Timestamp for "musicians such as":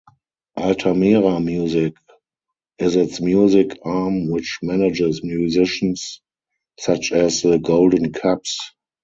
5.23-7.43